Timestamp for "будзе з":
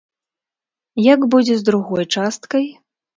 1.33-1.63